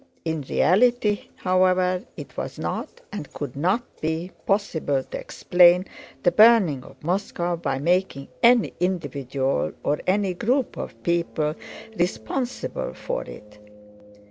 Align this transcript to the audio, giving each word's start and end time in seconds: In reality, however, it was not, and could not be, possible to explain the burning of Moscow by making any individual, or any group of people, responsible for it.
In 0.25 0.41
reality, 0.41 1.29
however, 1.35 2.03
it 2.17 2.35
was 2.35 2.57
not, 2.57 3.01
and 3.13 3.31
could 3.33 3.55
not 3.55 3.83
be, 4.01 4.31
possible 4.47 5.03
to 5.03 5.19
explain 5.19 5.85
the 6.23 6.31
burning 6.31 6.83
of 6.83 7.03
Moscow 7.03 7.55
by 7.55 7.77
making 7.77 8.27
any 8.41 8.73
individual, 8.79 9.71
or 9.83 9.99
any 10.07 10.33
group 10.33 10.75
of 10.75 11.03
people, 11.03 11.53
responsible 11.95 12.95
for 12.95 13.21
it. 13.25 13.59